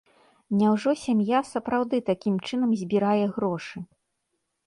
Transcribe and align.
Няўжо 0.59 0.93
сям'я 1.01 1.41
сапраўды 1.49 1.97
такім 2.09 2.35
чынам 2.47 2.71
збірае 2.81 3.25
грошы? 3.35 3.77